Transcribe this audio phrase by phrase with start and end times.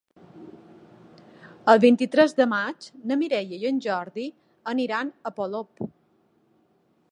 [1.73, 4.27] El vint-i-tres de maig na Mireia i en Jordi
[4.75, 5.89] aniran a Polop.